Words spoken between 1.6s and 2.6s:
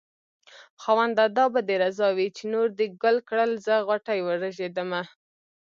دې رضا وي چې